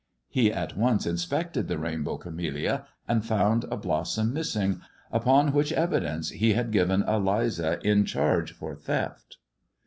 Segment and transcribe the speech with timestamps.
[0.29, 4.81] He at once inspected the rainbow camellia, and found a blossom missing,
[5.11, 9.37] upon which evidence he had given Eliza in charge for theft.